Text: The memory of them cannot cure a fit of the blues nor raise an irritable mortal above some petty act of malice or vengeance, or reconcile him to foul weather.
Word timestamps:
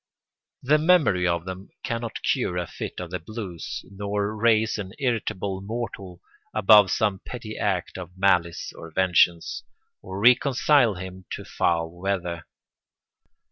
The 0.63 0.79
memory 0.79 1.27
of 1.27 1.45
them 1.45 1.69
cannot 1.83 2.23
cure 2.23 2.57
a 2.57 2.65
fit 2.65 2.99
of 2.99 3.11
the 3.11 3.19
blues 3.19 3.85
nor 3.87 4.35
raise 4.35 4.79
an 4.79 4.93
irritable 4.97 5.61
mortal 5.61 6.21
above 6.55 6.89
some 6.89 7.19
petty 7.19 7.55
act 7.55 7.99
of 7.99 8.17
malice 8.17 8.73
or 8.73 8.89
vengeance, 8.89 9.61
or 10.01 10.19
reconcile 10.19 10.95
him 10.95 11.25
to 11.33 11.45
foul 11.45 11.91
weather. 11.91 12.47